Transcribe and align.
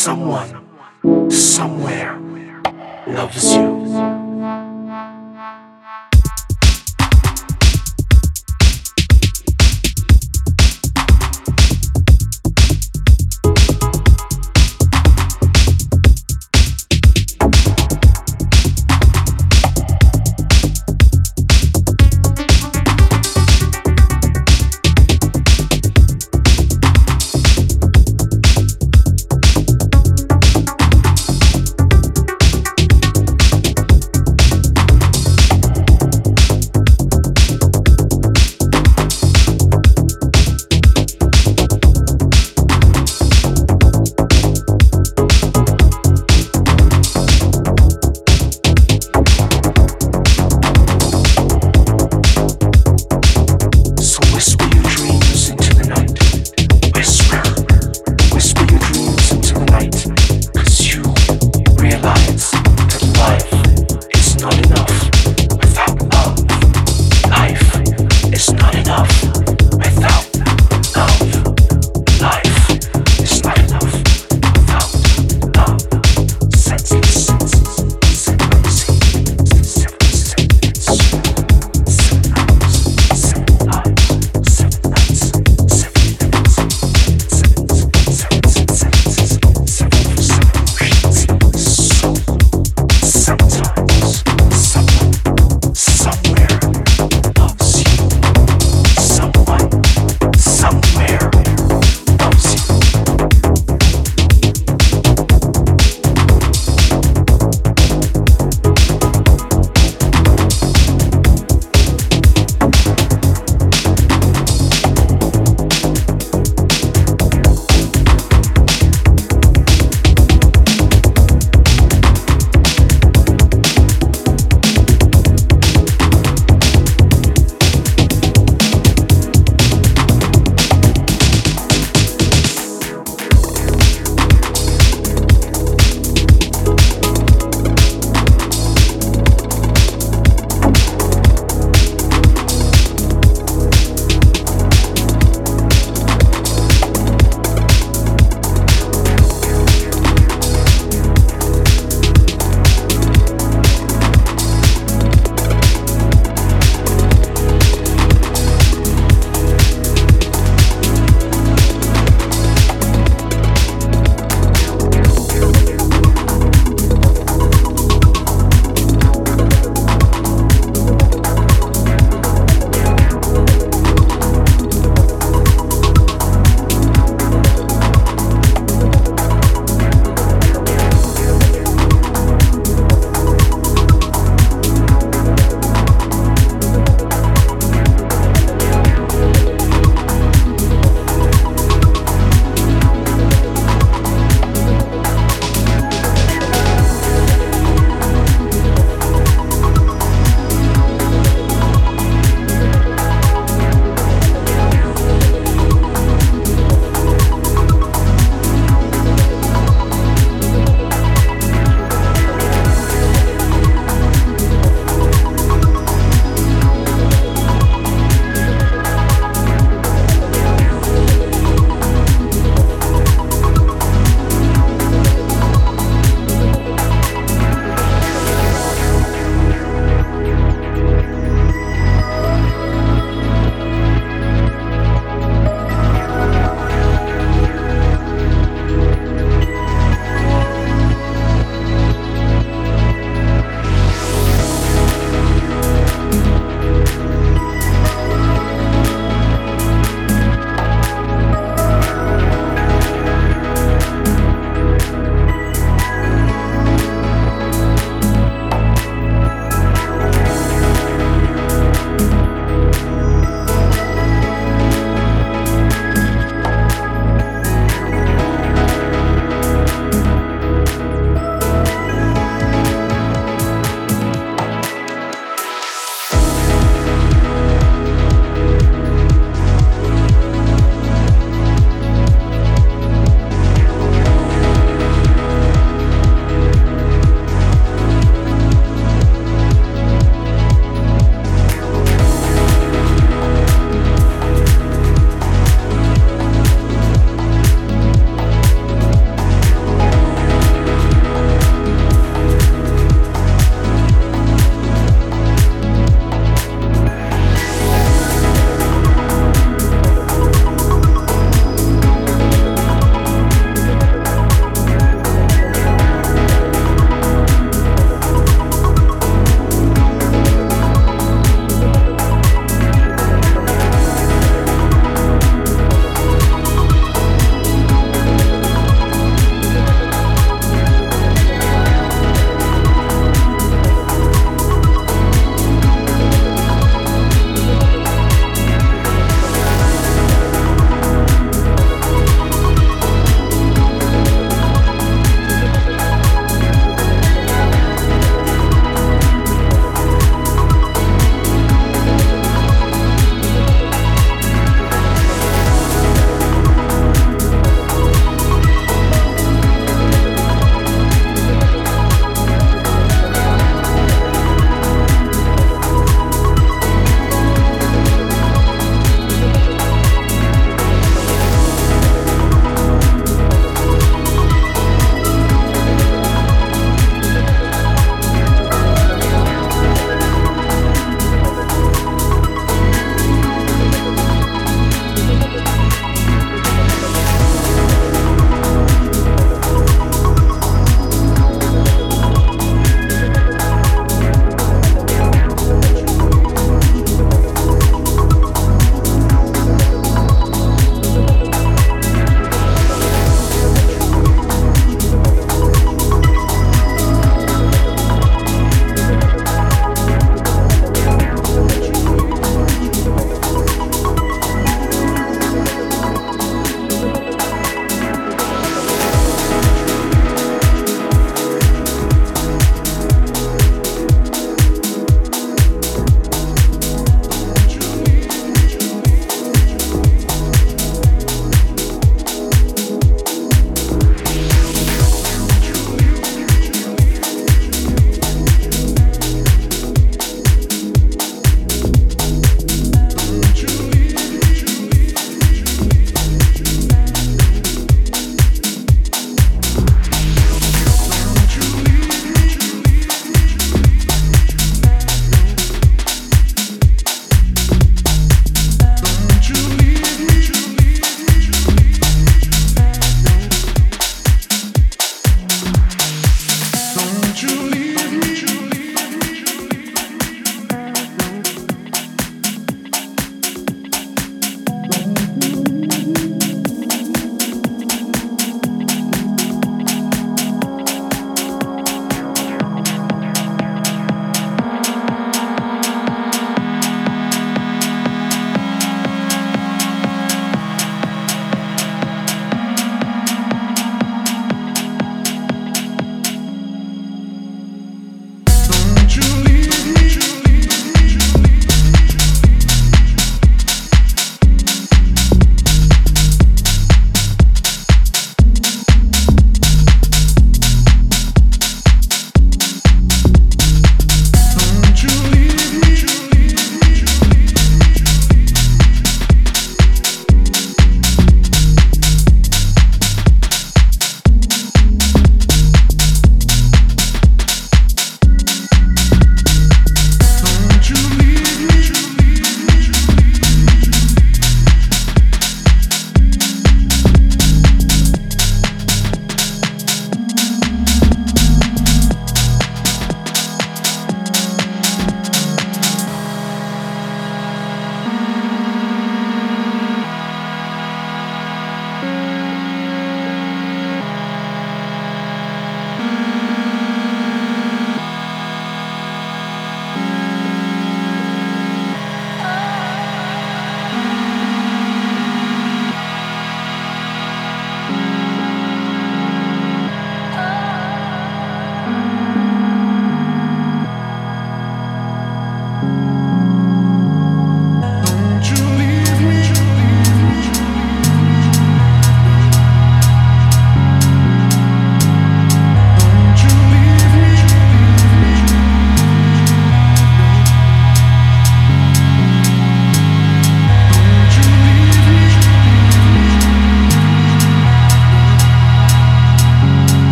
someone, 0.00 1.30
somewhere 1.30 2.18
loves 3.06 3.54
you. 3.54 4.29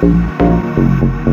Peace. 0.00 1.25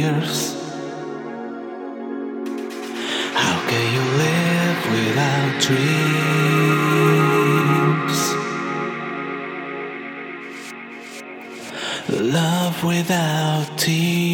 Fears. 0.00 0.54
How 3.34 3.56
can 3.68 3.84
you 3.94 4.04
live 4.24 4.80
without 4.96 5.50
dreams? 5.66 5.90
Love 12.34 12.76
without 12.84 13.66
tears. 13.78 14.29